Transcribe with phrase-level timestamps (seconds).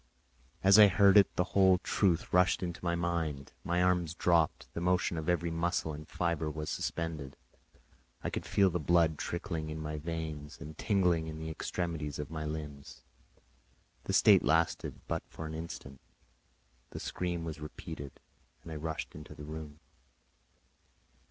[0.63, 4.81] As I heard it, the whole truth rushed into my mind, my arms dropped, the
[4.81, 7.37] motion of every muscle and fibre was suspended;
[8.23, 12.31] I could feel the blood trickling in my veins and tingling in the extremities of
[12.31, 13.03] my limbs.
[14.05, 16.01] This state lasted but for an instant;
[16.89, 18.19] the scream was repeated,
[18.63, 19.81] and I rushed into the room.